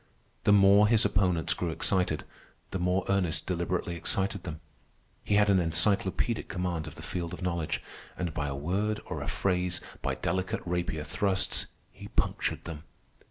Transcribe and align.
The 0.45 0.51
more 0.51 0.87
his 0.87 1.05
opponents 1.05 1.53
grew 1.53 1.69
excited, 1.69 2.23
the 2.71 2.79
more 2.79 3.05
Ernest 3.07 3.45
deliberately 3.45 3.95
excited 3.95 4.41
them. 4.45 4.59
He 5.23 5.35
had 5.35 5.47
an 5.47 5.59
encyclopaedic 5.59 6.47
command 6.49 6.87
of 6.87 6.95
the 6.95 7.03
field 7.03 7.33
of 7.35 7.43
knowledge, 7.43 7.83
and 8.17 8.33
by 8.33 8.47
a 8.47 8.55
word 8.55 8.99
or 9.05 9.21
a 9.21 9.27
phrase, 9.27 9.79
by 10.01 10.15
delicate 10.15 10.63
rapier 10.65 11.03
thrusts, 11.03 11.67
he 11.91 12.07
punctured 12.07 12.63
them. 12.65 12.81